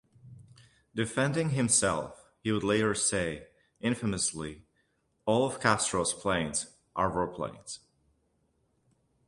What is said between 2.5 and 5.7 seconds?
would later say, infamously, All of